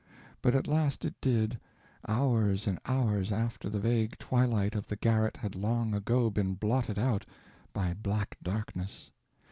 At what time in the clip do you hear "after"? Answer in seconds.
3.31-3.69